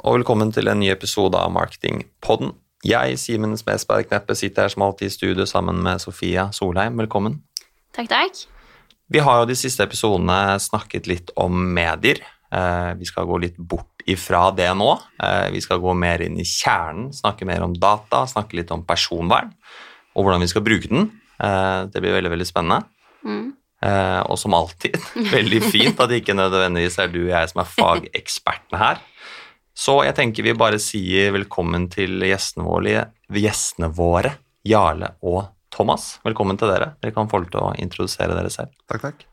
[0.00, 2.54] Og velkommen til en ny episode av Marketingpodden.
[2.88, 6.96] Jeg, Simen Smedsberg Kneppe, sitter her som alltid i studio sammen med Sofia Solheim.
[7.02, 7.34] Velkommen.
[7.92, 8.38] Takk, takk.
[9.12, 12.22] Vi har jo de siste episodene snakket litt om medier.
[12.48, 14.88] Eh, vi skal gå litt bort ifra det nå.
[15.20, 18.86] Eh, vi skal gå mer inn i kjernen, snakke mer om data, snakke litt om
[18.88, 19.52] personvern
[20.14, 21.10] og hvordan vi skal bruke den.
[21.36, 22.86] Eh, det blir veldig, veldig spennende.
[23.20, 23.50] Mm.
[24.28, 24.96] Og som alltid,
[25.36, 29.04] veldig fint at det ikke nødvendigvis er du og jeg som er fagekspertene her.
[29.80, 34.34] Så jeg tenker vi bare sier velkommen til gjestene våre, gjestene våre
[34.68, 36.18] Jarle og Thomas.
[36.26, 36.90] Velkommen til dere.
[37.00, 38.74] Dere kan få lov til å introdusere dere selv.
[38.90, 39.24] Takk, takk.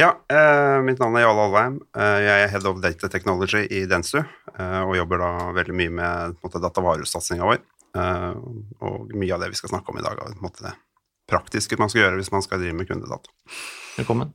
[0.00, 1.76] Ja, eh, mitt navn er Jarle Alvheim.
[1.94, 5.30] Eh, jeg er Head of Data Technology i Densu, eh, og jobber da
[5.60, 7.62] veldig mye med på måte, datavarusatsinga vår.
[7.94, 8.34] Eh,
[8.82, 10.74] og mye av det vi skal snakke om i dag, er måte, det
[11.30, 13.30] praktiske man skal gjøre hvis man skal drive med kundedata.
[14.00, 14.34] Velkommen.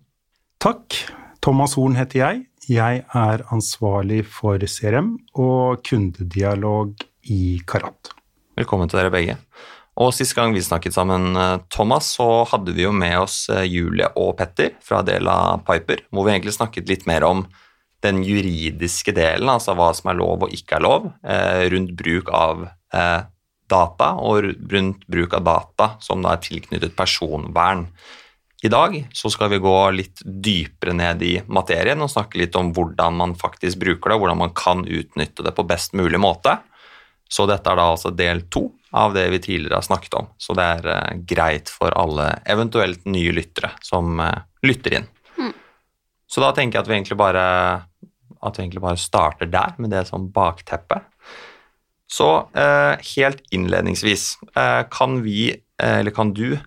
[0.64, 1.04] Takk.
[1.44, 2.46] Thomas Horn heter jeg.
[2.70, 7.02] Jeg er ansvarlig for CRM og kundedialog
[7.34, 8.12] i Karat.
[8.60, 9.36] Velkommen til dere begge.
[9.98, 13.66] Og Sist gang vi snakket sammen, eh, Thomas, så hadde vi jo med oss eh,
[13.66, 17.48] Julie og Petter fra del av Piper, hvor vi egentlig snakket litt mer om
[18.06, 22.30] den juridiske delen, altså hva som er lov og ikke er lov, eh, rundt bruk
[22.30, 22.70] av
[23.70, 27.88] data og rundt bruk av data som da er tilknyttet personvern.
[28.64, 32.74] I dag så skal vi gå litt dypere ned i materien og snakke litt om
[32.76, 36.58] hvordan man faktisk bruker det, og hvordan man kan utnytte det på best mulig måte.
[37.30, 40.28] Så dette er da altså del to av det vi tidligere har snakket om.
[40.42, 45.08] Så det er uh, greit for alle eventuelt nye lyttere som uh, lytter inn.
[45.38, 45.54] Mm.
[46.28, 47.46] Så da tenker jeg at vi egentlig bare,
[48.42, 51.04] at vi egentlig bare starter der, med det som bakteppe.
[52.10, 54.34] Så uh, helt innledningsvis,
[54.90, 56.58] kan vi, eller kan du,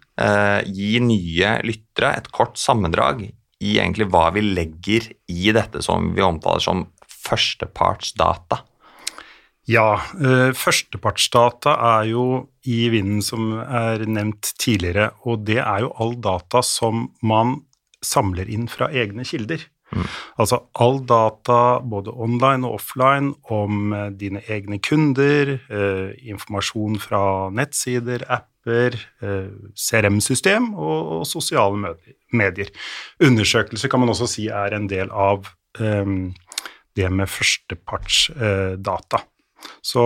[0.65, 3.25] gi nye lyttere et kort sammendrag
[3.63, 8.63] i egentlig hva vi legger i dette som vi omtaler som førstepartsdata?
[9.71, 12.25] Ja, uh, førstepartsdata er jo
[12.67, 17.61] i vinden som er nevnt tidligere, og det er jo all data som man
[18.03, 19.63] samler inn fra egne kilder.
[19.93, 20.07] Mm.
[20.41, 27.23] Altså all data, både online og offline, om dine egne kunder, eh, informasjon fra
[27.55, 31.97] nettsider, apper, CRM-system og, sosiale
[32.33, 32.71] medier.
[33.23, 35.49] Undersøkelser kan man også si er en del av
[35.81, 36.35] um,
[36.97, 39.23] det med førstepartsdata.
[39.83, 40.05] Så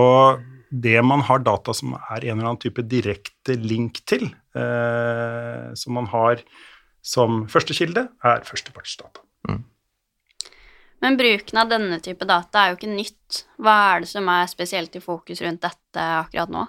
[0.70, 5.96] det man har data som er en eller annen type direkte link til, eh, som
[5.96, 6.42] man har
[7.06, 9.22] som førstekilde, er førstepartsdata.
[9.48, 9.62] Mm.
[11.04, 13.44] Men bruken av denne type data er jo ikke nytt.
[13.62, 16.64] Hva er det som er spesielt i fokus rundt dette akkurat nå?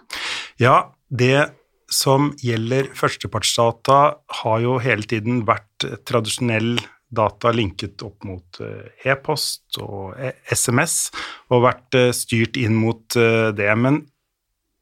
[0.62, 1.48] Ja, det
[1.92, 4.00] som gjelder førstepartsdata,
[4.42, 6.75] har jo hele tiden vært tradisjonell
[7.08, 10.18] data linket opp mot eh, e-post og
[10.52, 11.09] SMS,
[11.53, 13.70] og vært eh, styrt inn mot eh, det.
[13.80, 14.02] Men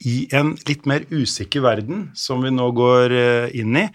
[0.04, 3.14] i en litt mer usikker verden som vi nå går
[3.56, 3.86] inn i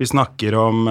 [0.00, 0.88] Vi snakker om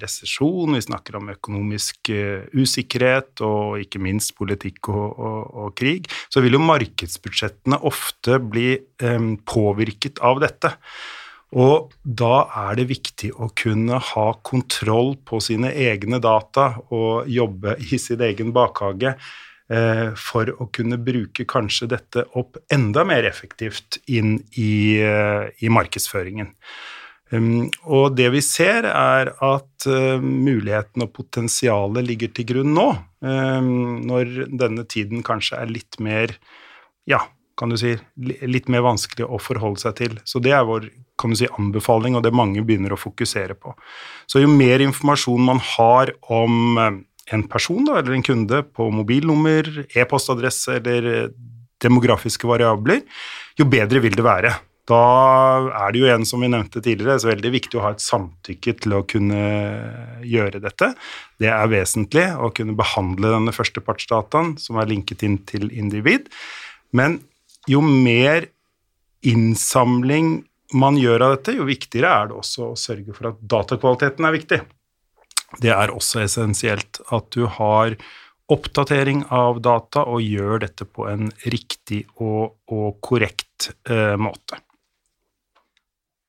[0.00, 2.08] resesjon, vi snakker om økonomisk
[2.56, 6.08] usikkerhet og ikke minst politikk og, og, og krig.
[6.32, 8.78] Så vil jo markedsbudsjettene ofte bli
[9.44, 10.72] påvirket av dette.
[11.56, 17.78] Og da er det viktig å kunne ha kontroll på sine egne data og jobbe
[17.88, 19.38] i sin egen bakhage eh,
[20.16, 26.54] for å kunne bruke kanskje dette opp enda mer effektivt inn i, eh, i markedsføringen.
[27.28, 32.86] Um, og det vi ser, er at uh, muligheten og potensialet ligger til grunn nå,
[33.20, 36.32] um, når denne tiden kanskje er litt mer
[37.08, 37.20] ja,
[37.58, 40.16] kan du si, litt mer vanskelig å forholde seg til.
[40.28, 43.74] Så det er vår kan du si, anbefaling, og det mange begynner å fokusere på.
[44.30, 47.00] Så jo mer informasjon man har om eh,
[47.34, 51.28] en person da, eller en kunde på mobilnummer, e-postadresse eller eh,
[51.82, 53.04] demografiske variabler,
[53.58, 54.54] jo bedre vil det være.
[54.88, 54.98] Da
[55.84, 58.72] er det jo en som vi nevnte tidligere, så veldig viktig å ha et samtykke
[58.80, 59.40] til å kunne
[60.24, 60.94] gjøre dette.
[61.40, 66.30] Det er vesentlig å kunne behandle denne førstepartsdataen som er linket inn til individ.
[66.96, 67.20] Men
[67.68, 68.48] jo mer
[69.28, 70.38] innsamling
[70.78, 74.36] man gjør av dette, jo viktigere er det også å sørge for at datakvaliteten er
[74.36, 74.60] viktig.
[75.56, 77.96] Det er også essensielt at du har
[78.52, 84.60] oppdatering av data og gjør dette på en riktig og, og korrekt eh, måte.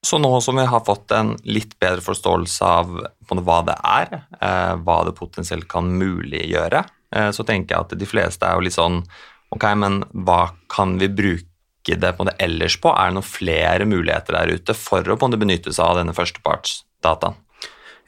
[0.03, 2.93] Så nå som vi har fått en litt bedre forståelse av
[3.43, 6.83] hva det er, eh, hva det potensielt kan muliggjøre,
[7.15, 9.03] eh, så tenker jeg at de fleste er jo litt sånn
[9.49, 12.91] Ok, men hva kan vi bruke det på det ellers på?
[12.93, 17.39] Er det noen flere muligheter der ute for å kunne benytte seg av denne førstepartsdataen?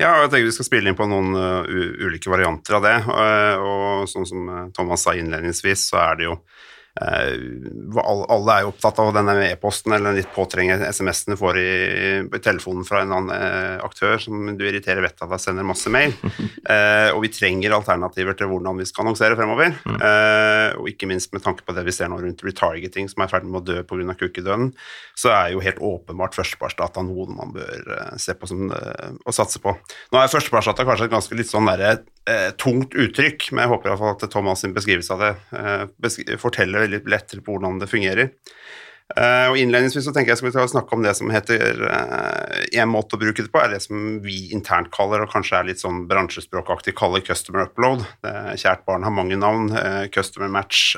[0.02, 1.72] Ja, jeg tenker vi skal spille inn på noen uh,
[2.02, 2.98] ulike varianter av det.
[3.06, 6.61] Uh, og sånn som Thomas sa innledningsvis, så er det jo Eh,
[7.00, 11.70] alle er jo opptatt av denne e-posten eller den litt påtrengende SMS-en du får i,
[12.28, 15.92] i, telefonen fra en annen eh, aktør som du irriterer vettet av deg sender masse
[15.94, 16.12] mail.
[16.74, 19.72] eh, og vi trenger alternativer til hvordan vi skal annonsere fremover.
[19.88, 19.98] Mm.
[19.98, 23.32] Eh, og ikke minst med tanke på det vi ser nå rundt retargeting, som er
[23.32, 24.18] i ferd med å dø pga.
[24.20, 24.74] cookie-døden,
[25.16, 29.62] så er jo helt åpenbart førstepartsdata noe man bør uh, se på som, og satse
[29.64, 29.74] på.
[30.12, 33.90] Nå er førstepartsdata kanskje et ganske litt sånn derre uh, tungt uttrykk, men jeg håper
[33.90, 37.90] i hvert fall at Thomas' sin beskrivelse av det forteller veldig lettere på hvordan det
[37.92, 38.32] fungerer.
[39.18, 42.92] Eh, og Innledningsvis så tenker jeg skal vi snakke om det som heter uh, En
[42.92, 45.82] måte å bruke det på er det som vi internt kaller, og kanskje er litt
[45.82, 48.06] sånn bransjespråkaktig, kaller customer upload.
[48.60, 49.72] Kjært barn har mange navn.
[49.76, 50.96] Uh, customer match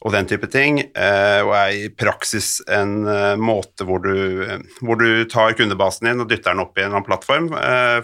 [0.00, 0.78] og den type ting.
[0.96, 3.02] og er i praksis en
[3.40, 4.46] måte hvor du,
[4.80, 7.50] hvor du, tar kundebasen din og dytter den opp i en eller annen plattform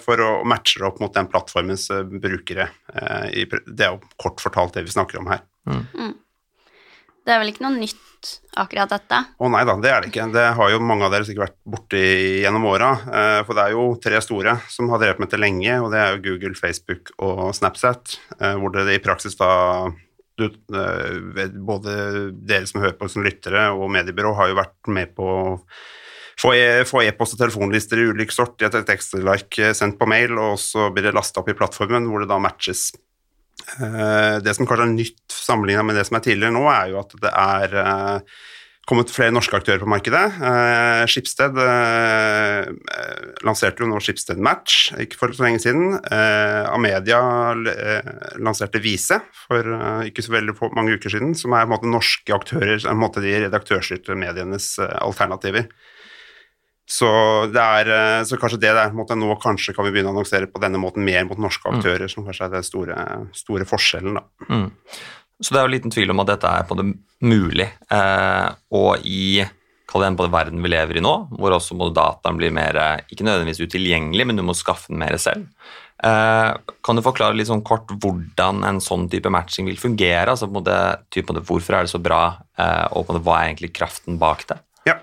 [0.05, 1.89] for å matche opp mot den plattformens
[2.21, 2.69] brukere.
[2.93, 5.41] det er jo kort fortalt det vi snakker om her.
[5.67, 5.83] Mm.
[5.97, 6.15] Mm.
[7.27, 9.19] Det er vel ikke noe nytt, akkurat dette?
[9.43, 10.29] Å nei da, det er det ikke.
[10.31, 12.03] Det har jo mange av dere sikkert vært borti
[12.45, 12.93] gjennom åra.
[13.03, 15.99] Eh, for det er jo tre store som har drevet med dette lenge, og det
[15.99, 18.15] er jo Google, Facebook og Snapchat.
[18.39, 19.51] Eh, hvor det i praksis da
[20.45, 21.97] eh, både
[22.33, 25.57] dere som hører på som lyttere, og mediebyrå har jo vært med på å
[26.37, 26.53] få
[27.07, 28.61] e-post og telefonlister i ulik sort.
[28.61, 32.23] I et tekstlark sendt på mail, og så blir det lasta opp i plattformen, hvor
[32.23, 32.91] det da matches.
[33.81, 37.01] Eh, det som kanskje er nytt sammenligna med det som er tidligere nå, er jo
[37.01, 38.37] at det er eh,
[38.87, 40.23] kommet flere norske aktører på markedet.
[40.39, 42.69] Eh, Skipsted eh,
[43.47, 45.99] lanserte jo nå Skipsted Match ikke for så lenge siden.
[45.99, 47.21] Eh, Amedia
[48.39, 49.75] lanserte Vise for
[50.07, 53.25] ikke så veldig mange uker siden, som er på en måte norske aktører, en måte
[53.25, 55.69] de redaktørstyrte medienes alternativer.
[56.87, 57.09] Så,
[57.51, 60.47] det er, eh, så kanskje det der, måte, nå kanskje kan vi begynne å annonsere
[60.47, 61.79] på denne måten mer mot norske mm.
[61.79, 62.13] aktører, mm.
[62.13, 64.21] som kanskje er den store, store forskjellen.
[64.21, 64.47] Da.
[64.47, 64.69] Mm.
[65.43, 66.89] Så det er jo liten tvil om at dette er på det
[67.25, 67.69] mulig.
[67.93, 69.45] Eh, og i
[69.97, 72.77] den på verden vi lever i nå, hvor også må dataen bli mer,
[73.09, 75.47] ikke nødvendigvis utilgjengelig, men du må skaffe den mer selv.
[76.05, 76.51] Eh,
[76.85, 80.29] kan du forklare litt sånn kort hvordan en sånn type matching vil fungere?
[80.29, 80.81] altså på det,
[81.15, 84.45] type, Hvorfor er det så bra, eh, og på det, hva er egentlig kraften bak
[84.51, 84.61] det?
[84.87, 85.01] Ja,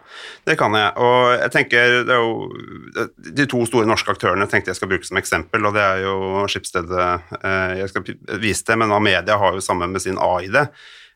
[0.47, 0.91] det kan jeg.
[0.95, 3.03] Og jeg tenker det er jo
[3.35, 6.45] De to store norske aktørene tenkte jeg skal bruke som eksempel, og det er jo
[6.51, 7.07] Skipsstedet
[7.41, 8.07] eh, Jeg skal
[8.43, 10.61] vise det, men Amedia har jo sammen med sin AID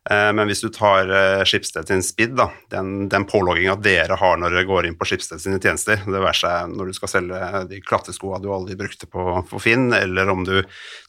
[0.08, 1.10] men hvis du tar
[1.44, 5.08] Skipsted Schibsted sin SPID, da, den, den pålogginga dere har når dere går inn på
[5.08, 9.10] Skipsted sine tjenester, det være seg når du skal selge de klatreskoa du aldri brukte
[9.10, 10.56] på, på, Finn, eller om du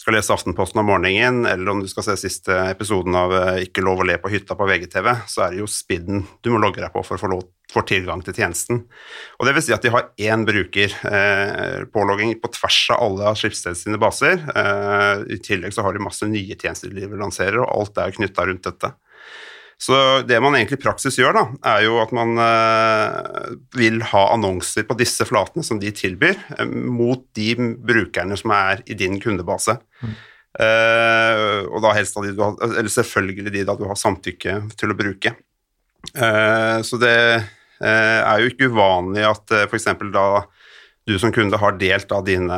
[0.01, 3.85] skal lese Aftenposten om morgenen, eller om du skal se siste episoden av eh, Ikke
[3.85, 6.83] lov å le på hytta på VGTV, så er det jo SPID-en du må logge
[6.83, 8.85] deg på for å få lov får tilgang til tjenesten.
[9.39, 13.37] Og Det vil si at de har én brukerpålogging eh, på tvers av alle av
[13.37, 14.41] Schibsted sine baser.
[14.41, 18.49] Eh, I tillegg så har de masse nye tjenester de lanserer, og alt er knytta
[18.49, 18.95] rundt dette.
[19.79, 19.95] Så
[20.27, 21.43] det man egentlig i praksis gjør, da,
[21.77, 26.67] er jo at man eh, vil ha annonser på disse flatene som de tilbyr, eh,
[26.67, 27.53] mot de
[27.87, 29.77] brukerne som er i din kundebase.
[30.03, 30.17] Mm.
[30.59, 34.57] Eh, og da helst av de du har, eller selvfølgelig de da du har samtykke
[34.75, 35.37] til å bruke.
[36.11, 37.15] Eh, så det
[37.87, 39.91] er jo ikke uvanlig at eh, f.eks.
[40.15, 40.29] da
[41.09, 42.57] du som kunde har delt av dine,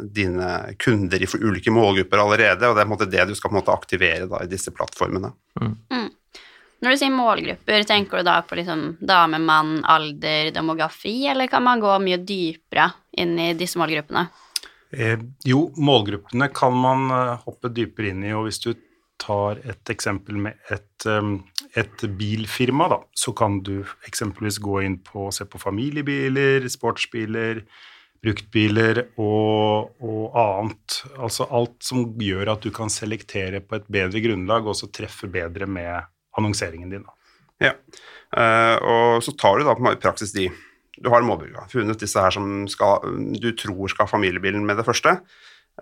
[0.00, 0.46] dine,
[0.80, 3.58] kunder i ulike målgrupper allerede, og det er på en måte det du skal på
[3.58, 5.34] en måte aktivere da, i disse plattformene.
[5.60, 5.74] Mm.
[5.92, 6.06] Mm.
[6.80, 11.66] Når du sier målgrupper, tenker du da på liksom dame, mann, alder, demografi, eller kan
[11.66, 12.88] man gå mye dypere
[13.20, 14.24] inn i disse målgruppene?
[14.96, 18.72] Eh, jo, målgruppene kan man uh, hoppe dypere inn i, og hvis du
[19.20, 21.38] tar et eksempel med et um,
[21.78, 27.62] et bilfirma, da, så kan du eksempelvis gå inn på og se på familiebiler, sportsbiler,
[28.20, 30.98] bruktbiler og, og, annet.
[31.16, 35.30] Altså alt som gjør at du kan selektere på et bedre grunnlag og så treffe
[35.30, 37.06] bedre med annonseringen din.
[37.06, 37.38] Da.
[37.70, 37.76] Ja,
[38.34, 40.50] uh, og så tar du da på praksis de
[41.00, 43.06] Du har målbrukere, funnet disse her som skal,
[43.40, 45.14] du tror skal ha familiebilen med det første.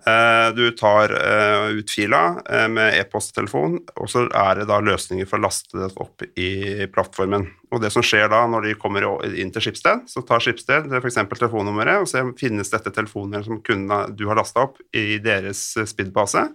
[0.05, 5.27] Eh, du tar eh, ut fila eh, med e-posttelefon, og så er det da løsninger
[5.27, 7.47] for å laste det opp i plattformen.
[7.73, 11.19] Og det som skjer da når de kommer inn til Skipsted, så tar Skipsted f.eks.
[11.33, 16.47] telefonnummeret og ser finnes dette telefoner som kunne, du har lasta opp i deres SPID-base.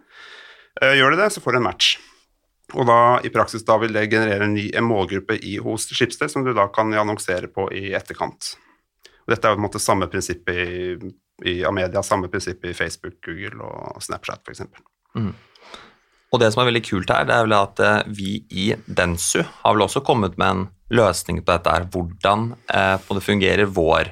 [0.83, 1.95] Gjør de det, så får du en match.
[2.75, 6.47] Og da i praksis da vil det generere en ny målgruppe i, hos Skipsted som
[6.47, 8.57] du da kan annonsere på i etterkant.
[9.25, 10.65] Og dette er jo på en måte samme prinsipp i
[11.43, 14.63] i Amedia, samme prinsipp i Facebook, Google og Snapchat f.eks.
[15.19, 15.33] Mm.
[16.35, 19.43] Og det som er veldig kult her, det er vel at eh, vi i Densu
[19.43, 20.65] har vel også kommet med en
[20.95, 21.87] løsning på dette her.
[21.91, 24.11] Hvordan eh, det fungerer vår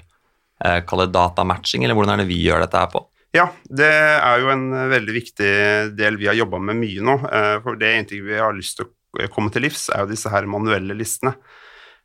[0.64, 3.04] eh, datamatching, eller hvordan er det vi gjør dette her på?
[3.32, 5.52] Ja, det er jo en veldig viktig
[5.96, 7.16] del vi har jobba med mye nå.
[7.32, 10.30] Eh, for det er vi har lyst til å komme til livs, er jo disse
[10.32, 11.34] her manuelle listene.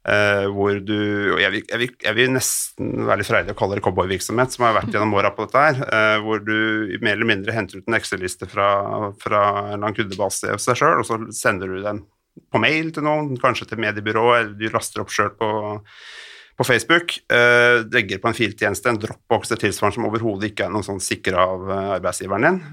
[0.07, 0.93] Uh, hvor du
[1.35, 4.77] jeg jeg, vil, jeg vil, nesten være litt freidig å kalle det cowboyvirksomhet, som har
[4.77, 7.97] vært gjennom åra på dette her, uh, hvor du mer eller mindre henter ut en
[7.97, 8.69] Excel-liste fra,
[9.19, 9.41] fra,
[9.73, 11.99] en eller kundebase hos seg sjøl, og så sender du den
[12.53, 15.51] på mail til noen, kanskje til mediebyrå, eller du laster opp sjøl på,
[16.55, 17.17] på, Facebook.
[17.27, 21.03] Uh, legger på en filtjeneste, en dropbox eller tilsvarende som overhodet ikke er noen sånn
[21.03, 22.63] sikra av arbeidsgiveren din.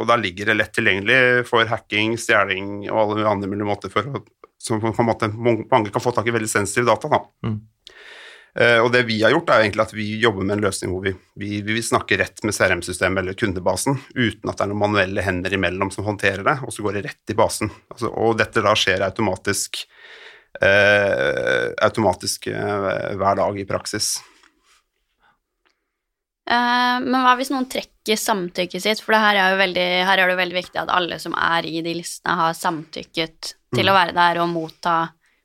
[0.00, 1.20] og da ligger det lett tilgjengelig
[1.52, 4.24] for hacking, stjeling og alle andre mulige måter for å
[4.58, 7.10] så på en måte mange kan få tak i veldig sensitive data.
[7.12, 7.20] Da.
[7.46, 7.58] Mm.
[8.58, 11.04] Uh, og det vi har gjort, er egentlig at vi jobber med en løsning hvor
[11.04, 15.22] vi, vi, vi snakker rett med CRM-systemet eller kundebasen, uten at det er noen manuelle
[15.22, 17.70] hender imellom som håndterer det, og så går det rett i basen.
[17.92, 19.84] Altså, og dette da skjer automatisk,
[20.58, 24.16] uh, automatisk uh, hver dag i praksis.
[26.48, 29.02] Men hva hvis noen trekker samtykket sitt?
[29.04, 31.92] For her er, veldig, her er det veldig viktig at alle som er i de
[31.98, 33.90] listene, har samtykket til mm.
[33.92, 34.94] å være der og motta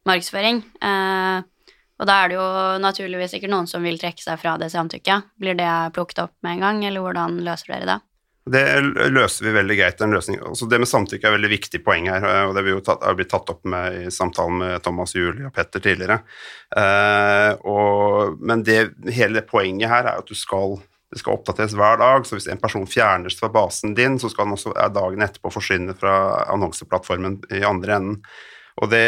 [0.07, 0.62] markedsføring.
[0.83, 1.43] Eh,
[2.01, 2.48] og da er det jo
[2.83, 5.29] naturligvis ikke noen som vil trekke seg fra det samtykket.
[5.39, 8.00] Blir det plukket opp med en gang, eller hvordan løser dere det?
[8.43, 8.63] Det
[9.13, 10.01] løser vi veldig greit.
[10.01, 10.39] en løsning.
[10.43, 13.53] Altså det med samtykke er et veldig viktig poeng her, og det har blitt tatt
[13.53, 16.19] opp med, i samtalen med Thomas Julie og Petter tidligere.
[16.75, 20.75] Eh, og, men det, hele poenget her er at du skal
[21.13, 24.50] det skal oppdateres hver dag, så hvis en person fjernes fra basen din, så skal
[24.50, 26.15] den også dagen etterpå forsvinne fra
[26.50, 28.20] annonseplattformen i andre enden.
[28.82, 29.03] Og det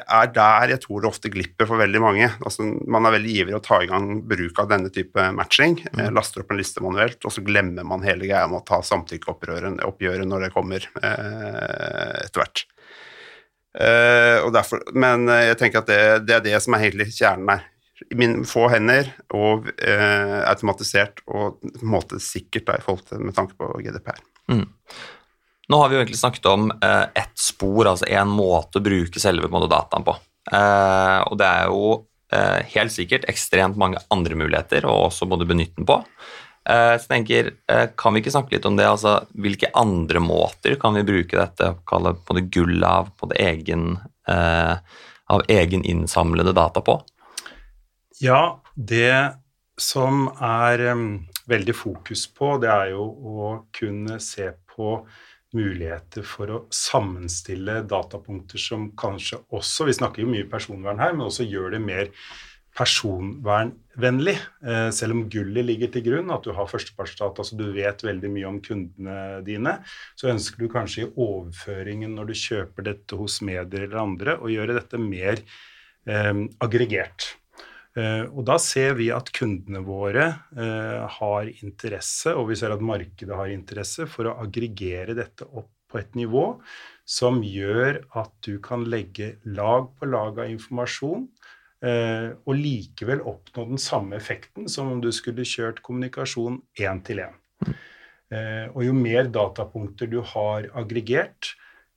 [0.00, 2.30] er der jeg tror det ofte glipper for veldig mange.
[2.40, 5.76] Altså, man er veldig ivrig å ta i gang bruk av denne type matching.
[5.92, 6.00] Mm.
[6.00, 8.80] Eh, laster opp en liste manuelt, og så glemmer man hele greia med å ta
[8.88, 12.64] samtykkeoppgjøret når det kommer eh, etter hvert.
[13.72, 17.52] Eh, derfor, men eh, jeg tenker at det, det, er det som er hele kjernen
[17.52, 17.68] her
[18.16, 23.22] min, få hender og eh, automatisert og på en måte sikkert da, i forhold til,
[23.24, 24.22] med tanke på GDPR.
[24.52, 24.66] Mm.
[25.72, 29.22] Nå har vi jo egentlig snakket om eh, ett spor, altså én måte å bruke
[29.22, 30.16] selve dataen på.
[30.52, 31.92] Eh, og det er jo
[32.34, 36.00] eh, helt sikkert ekstremt mange andre muligheter å også både benytte den på.
[36.68, 38.86] Eh, så tenker, eh, Kan vi ikke snakke litt om det?
[38.86, 43.40] altså Hvilke andre måter kan vi bruke dette, kalle på det gull av, på det
[43.42, 43.96] egen,
[45.32, 47.00] av egen innsamlede data på?
[48.22, 49.34] Ja, det
[49.82, 51.06] som er um,
[51.50, 55.00] veldig fokus på, det er jo å kunne se på
[55.56, 61.26] muligheter for å sammenstille datapunkter som kanskje også Vi snakker jo mye personvern her, men
[61.26, 62.12] også gjør det mer
[62.78, 64.36] personvernvennlig.
[64.70, 68.32] Eh, selv om gullet ligger til grunn, at du har førstepartsdata så du vet veldig
[68.38, 69.80] mye om kundene dine,
[70.14, 74.54] så ønsker du kanskje i overføringen når du kjøper dette hos medier eller andre, å
[74.54, 75.42] gjøre dette mer
[76.06, 77.32] eh, aggregert.
[77.92, 80.24] Eh, og da ser vi at kundene våre
[80.56, 85.70] eh, har interesse, og vi ser at markedet har interesse, for å aggregere dette opp
[85.92, 86.46] på et nivå
[87.04, 91.26] som gjør at du kan legge lag på lag av informasjon,
[91.84, 97.26] eh, og likevel oppnå den samme effekten som om du skulle kjørt kommunikasjon én til
[97.26, 97.36] én.
[98.32, 101.50] Og jo mer datapunkter du har aggregert,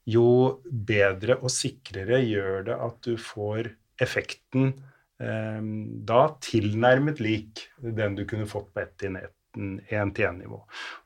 [0.03, 3.69] jo bedre og sikrere gjør det at du får
[4.03, 4.73] effekten
[5.15, 10.57] da tilnærmet lik den du kunne fått på 1-til-1-nivå.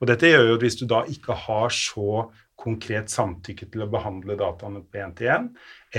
[0.01, 2.23] Og Dette gjør jo at hvis du da ikke har så
[2.59, 5.47] konkret samtykke til å behandle dataene på én-til-én,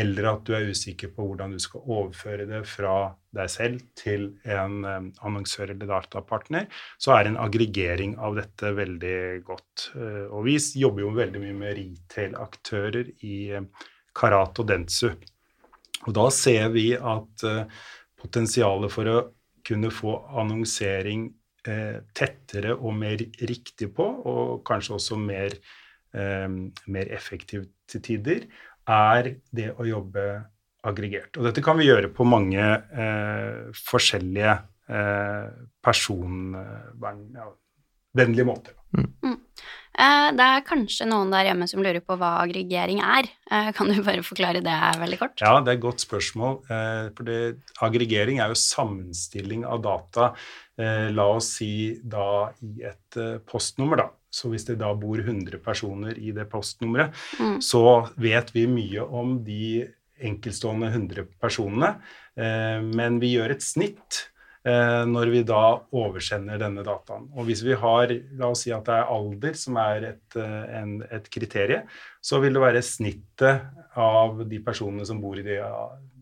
[0.00, 2.94] eller at du er usikker på hvordan du skal overføre det fra
[3.36, 6.68] deg selv til en um, annonsør eller datapartner,
[7.00, 9.90] så er en aggregering av dette veldig godt.
[9.94, 13.70] Uh, og vi jobber jo veldig mye med retail-aktører i um,
[14.16, 15.10] Karat og Dentsu.
[16.08, 17.88] Og da ser vi at uh,
[18.20, 19.18] potensialet for å
[19.66, 21.26] kunne få annonsering
[21.68, 25.50] eh, tettere og mer riktig på, og kanskje også mer,
[26.16, 26.48] eh,
[26.86, 28.40] mer effektivt til tider,
[28.90, 29.22] er
[29.52, 30.24] det å jobbe
[30.88, 31.36] aggregert.
[31.36, 34.54] Og dette kan vi gjøre på mange eh, forskjellige
[34.88, 35.48] eh,
[35.84, 38.74] personvernvennlige måter.
[38.96, 39.10] Mm.
[40.00, 43.28] Eh, det er kanskje noen der hjemme som lurer på hva aggregering er.
[43.52, 45.36] Eh, kan du bare forklare det veldig kort?
[45.42, 46.60] Ja, det er et godt spørsmål.
[46.70, 47.40] Eh, for det,
[47.84, 50.32] aggregering er jo sammenstilling av data.
[50.80, 53.16] La oss si da i et
[53.50, 54.06] postnummer, da.
[54.32, 57.58] Så hvis det da bor 100 personer i det postnummeret, mm.
[57.60, 57.82] så
[58.16, 59.82] vet vi mye om de
[60.24, 61.90] enkeltstående 100 personene.
[62.40, 64.22] Men vi gjør et snitt
[65.08, 67.30] når vi da oversender denne dataen.
[67.32, 70.74] Og hvis vi har, la oss si at det er alder som er et, eh,
[70.80, 71.78] en, et kriterie,
[72.20, 75.58] så vil det være snittet av de personene som bor i det,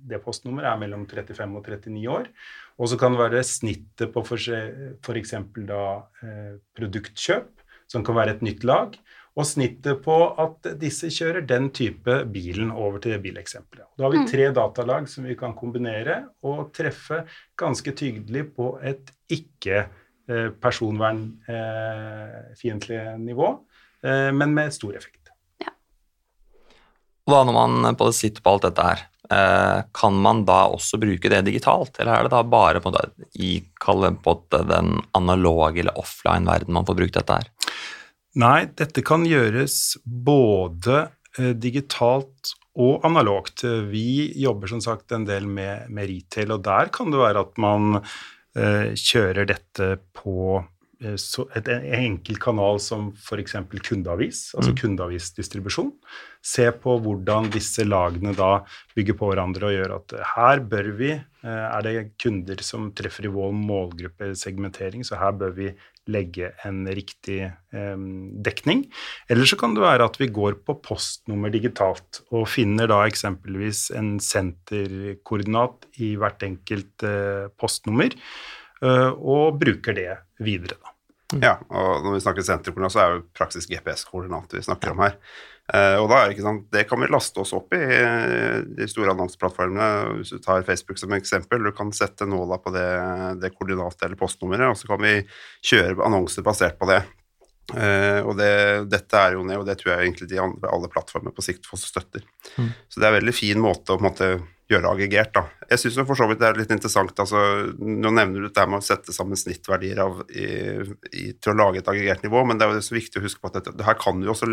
[0.08, 2.30] det postnummeret, er mellom 35 og 39 år.
[2.78, 5.34] Og så kan det være snittet på f.eks.
[5.66, 5.84] da
[6.22, 7.50] eh, produktkjøp,
[7.90, 8.94] som kan være et nytt lag.
[9.38, 13.86] Og snittet på at disse kjører den type bilen over til det bileksempelet.
[13.94, 17.18] Da har vi tre datalag som vi kan kombinere og treffe
[17.58, 23.58] ganske tydelig på et ikke eh, personvernfiendtlig nivå,
[24.02, 25.18] eh, men med stor effekt.
[27.28, 30.96] Og da når man både sitter på alt dette her, eh, kan man da også
[30.98, 32.88] bruke det digitalt, eller er det da bare på
[33.36, 37.50] i på den analoge eller offline-verden man får brukt dette her?
[38.36, 41.06] Nei, dette kan gjøres både
[41.38, 43.64] eh, digitalt og analogt.
[43.90, 47.56] Vi jobber som sagt en del med, med retail, og der kan det være at
[47.58, 50.60] man eh, kjører dette på
[51.16, 53.54] så et, en enkel kanal som f.eks.
[53.86, 54.78] kundeavis, altså Mm.
[54.82, 55.92] kundeavisdistribusjon.
[56.42, 58.64] Se på hvordan disse lagene da
[58.96, 62.92] bygger på hverandre og gjør at eh, her bør vi, eh, er det kunder som
[62.92, 65.72] treffer i vår målgruppesegmentering, så her bør vi
[66.08, 67.96] legge en riktig eh,
[68.42, 68.86] dekning.
[69.28, 73.90] Eller så kan det være at vi går på postnummer digitalt og finner da eksempelvis
[73.98, 80.12] en senterkoordinat i hvert enkelt eh, postnummer, eh, og bruker det
[80.44, 80.94] videre, da.
[81.36, 85.02] Ja, og når vi snakker senterkoordinat, så er det jo praksis GPS-koordinat vi snakker om
[85.04, 85.18] her.
[85.68, 88.62] Eh, og da er det ikke sant, det kan vi laste oss opp i eh,
[88.78, 89.88] de store annonseplattformene.
[90.16, 92.88] Hvis du tar Facebook som eksempel, du kan sette nåla på det,
[93.42, 95.14] det koordinatet eller postnummeret, og så kan vi
[95.68, 97.02] kjøre annonser basert på det.
[97.76, 98.52] Eh, og det,
[98.88, 101.68] dette er jo ned, og det tror jeg egentlig de andre, alle plattformer på sikt
[101.68, 102.24] får støtter.
[102.56, 102.72] Mm.
[102.88, 104.30] Så det er en veldig fin måte å på en måte
[104.68, 105.32] gjøre aggregert.
[105.34, 105.44] da.
[105.70, 107.12] Jeg syns for så vidt det er litt interessant.
[107.18, 107.40] altså,
[107.78, 110.48] Nå nevner du dette med å sette sammen snittverdier av, i,
[111.12, 113.42] i, til å lage et aggregert nivå, men det er jo så viktig å huske
[113.42, 114.50] på at dette, det her kan jo også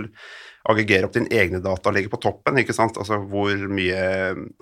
[0.65, 2.57] aggregere opp dine egne data og legge på toppen.
[2.57, 2.98] ikke sant?
[2.98, 4.00] Altså hvor mye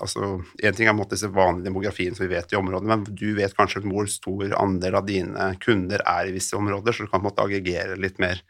[0.02, 3.06] altså En ting er måtte måte disse vanlige demografiene som vi vet i området, men
[3.08, 7.12] du vet kanskje hvor stor andel av dine kunder er i visse områder, så du
[7.12, 8.42] kan måte aggregere litt mer.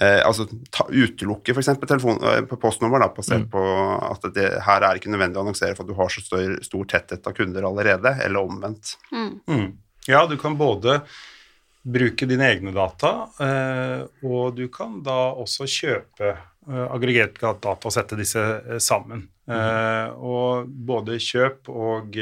[0.00, 1.72] Eh, altså ta, utelukke f.eks.
[2.48, 3.50] på postnummer, da, basert Mm.
[3.52, 3.62] på
[4.10, 6.56] at det, her er det ikke nødvendig å annonsere for at du har så stor,
[6.64, 8.96] stor tetthet av kunder allerede, eller omvendt.
[9.12, 9.40] Mm.
[9.48, 9.68] Mm.
[10.08, 11.02] Ja, du kan både
[11.82, 17.94] bruke dine egne data, eh, og du kan da også kjøpe eh, aggregert data og
[17.94, 19.26] sette disse eh, sammen.
[19.50, 22.18] Eh, og både kjøp og,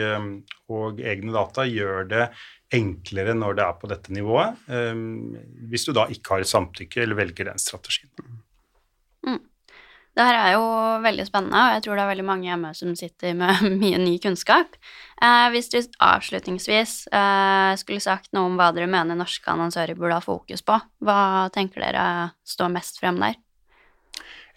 [0.72, 2.24] og egne data gjør det
[2.72, 4.60] enklere når det er på dette nivået,
[5.68, 8.12] hvis du da ikke har samtykke eller velger den strategien.
[10.20, 10.64] Det her er jo
[11.00, 14.18] veldig spennende, og jeg tror det er veldig mange hjemme som sitter med mye ny
[14.20, 14.74] kunnskap.
[15.16, 20.18] Eh, hvis dere avslutningsvis eh, skulle sagt noe om hva dere mener norske annonsører burde
[20.18, 23.32] ha fokus på, hva tenker dere står mest frem der?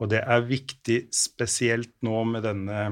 [0.02, 2.86] Og det er viktig spesielt nå med denne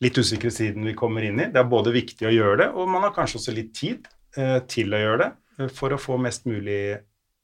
[0.00, 1.50] litt usikre siden vi kommer inn i.
[1.52, 4.08] Det er både viktig å gjøre det, og man har kanskje også litt tid
[4.40, 6.96] eh, til å gjøre det eh, for å få mest mulig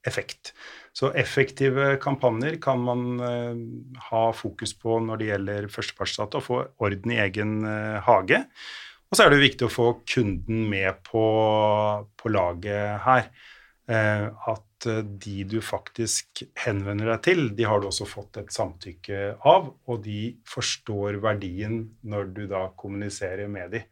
[0.06, 0.54] effekt.
[0.96, 3.60] Så effektive kampanjer kan man eh,
[4.08, 7.58] ha fokus på når det gjelder førstepartsdata, og få orden i egen
[8.08, 8.40] hage.
[9.06, 11.26] Og så er det viktig å få kunden med på,
[12.16, 13.28] på laget her.
[13.86, 14.24] Eh,
[14.76, 19.36] at eh, de du faktisk henvender deg til, de har du også fått et samtykke
[19.46, 23.88] av, og de forstår verdien når du da kommuniserer med dem.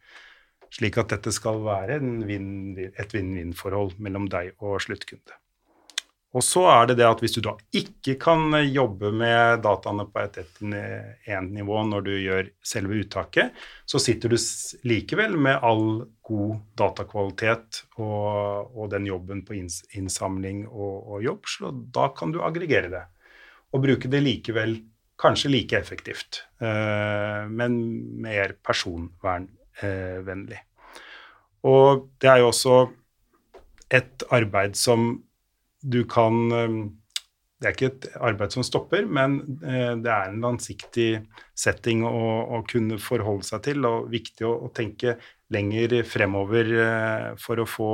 [0.75, 5.37] Slik at dette skal være vinn- et vinn-vinn-forhold mellom deg og sluttkunde.
[6.35, 10.23] Og så er det det at hvis du da ikke kan jobbe med dataene på
[10.25, 13.53] et ett nivå når du gjør selve uttaket,
[13.87, 14.39] så sitter du
[14.91, 21.71] likevel med all god datakvalitet og, og den jobben på innsamling og, og jobb, så
[21.95, 23.05] da kan du aggregere det.
[23.75, 24.75] Og bruke det likevel
[25.21, 27.79] kanskje like effektivt, eh, men
[28.23, 30.59] mer personvernvennlig.
[31.71, 32.81] Og det er jo også
[33.95, 35.15] et arbeid som
[35.85, 36.77] du kan eh,
[37.61, 41.09] Det er ikke et arbeid som stopper, men eh, det er en langsiktig
[41.57, 42.19] setting å,
[42.59, 45.15] å kunne forholde seg til, og viktig å, å tenke
[45.55, 47.89] lenger fremover eh, for å, få,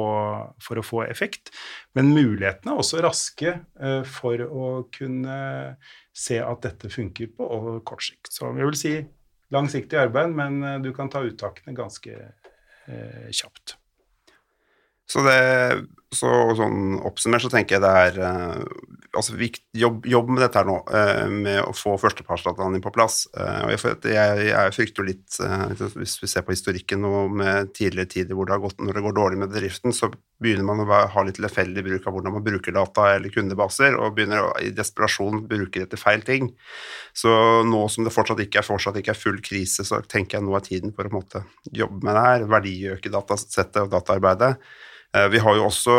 [0.64, 1.52] for å få effekt.
[1.94, 5.36] Men mulighetene er også raske eh, for å kunne
[6.10, 7.50] se at dette funker på
[7.86, 8.32] kort sikt.
[8.32, 8.96] Så jeg vil si
[9.54, 12.16] langsiktig arbeid, men du kan ta uttakene ganske
[13.30, 13.79] kjapt.
[15.10, 15.38] Så, det,
[16.14, 18.60] så sånn oppsummert så tenker jeg det er eh,
[19.18, 19.34] altså,
[19.74, 23.24] jobb, jobb, med dette her nå, eh, med å få førstepartsdataene på plass.
[23.34, 25.38] Eh, og jeg, jeg, jeg frykter litt,
[25.96, 29.02] hvis vi ser på historikken nå med tidligere tider hvor det har gått, når det
[29.08, 32.44] går dårlig med bedriften, så begynner man å ha litt tilfeldig bruk av hvordan man
[32.46, 36.52] bruker data eller kundebaser, og begynner å, i desperasjon bruke det til feil ting.
[37.18, 37.32] Så
[37.66, 40.54] nå som det fortsatt ikke er, fortsatt ikke er full krise, så tenker jeg nå
[40.54, 44.54] er tiden for å måte, jobbe med det her, verdiøke datasettet og dataarbeidet.
[45.16, 45.94] Eh, vi har jo også,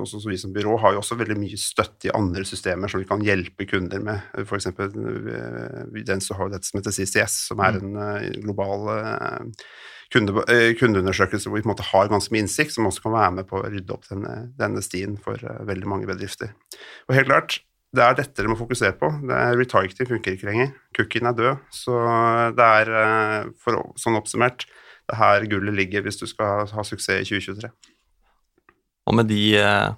[0.00, 3.08] også vi som byrå har jo også veldig mye støtte i andre systemer som vi
[3.08, 4.22] kan hjelpe kunder med.
[4.40, 4.70] F.eks.
[4.72, 7.82] Eh, den som har dette som heter CCS, som er mm.
[7.82, 8.88] en eh, global
[10.12, 10.46] kunde,
[10.80, 13.50] kundeundersøkelse hvor vi på en måte har ganske mye innsikt, som også kan være med
[13.52, 15.36] på å rydde opp denne, denne stien for
[15.68, 16.56] veldig mange bedrifter.
[17.10, 17.60] Og helt klart,
[17.92, 19.12] det er dette dere må fokusere på.
[19.28, 20.72] Det er Retargeting funker ikke lenger.
[20.96, 21.64] Cookien er død.
[21.76, 22.00] Så
[22.56, 22.92] det er,
[23.60, 24.64] for, sånn oppsummert,
[25.10, 27.68] det her gullet ligger hvis du skal ha suksess i 2023.
[29.08, 29.94] Og med de eh,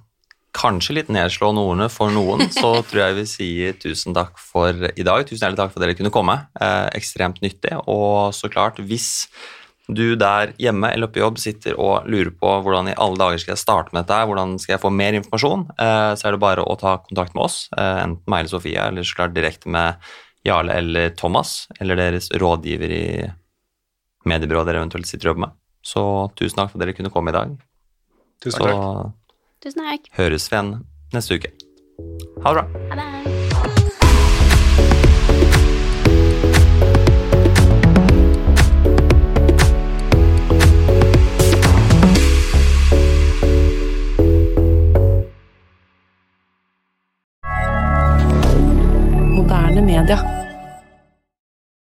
[0.55, 5.07] kanskje litt nedslående ordene for noen, så tror jeg vi sier tusen takk for i
[5.07, 5.27] dag.
[5.27, 6.39] Tusen hjertelig takk for at dere kunne komme.
[6.61, 7.77] Eh, ekstremt nyttig.
[7.91, 9.29] Og så klart, hvis
[9.85, 13.43] du der hjemme eller oppe i jobb sitter og lurer på hvordan i alle dager
[13.43, 16.45] skal jeg starte med dette, hvordan skal jeg få mer informasjon, eh, så er det
[16.45, 19.69] bare å ta kontakt med oss, eh, enten meg eller Sofia, eller så klart direkte
[19.69, 20.01] med
[20.45, 23.05] Jarle eller Thomas, eller deres rådgiver i
[24.29, 25.61] mediebyrået dere eventuelt sitter og jobber med.
[25.85, 26.03] Så
[26.37, 27.53] tusen takk for at dere kunne komme i dag.
[28.45, 28.73] Tusen takk.
[28.77, 29.13] Så
[29.65, 30.11] Tusen takk.
[30.19, 30.75] høres vi igjen
[31.15, 31.53] neste uke.
[32.45, 32.67] Ha det bra.
[32.91, 33.15] Ha det.
[49.35, 50.34] moderne media.